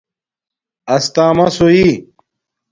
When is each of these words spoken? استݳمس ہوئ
استݳمس 0.95 1.55
ہوئ 1.63 1.81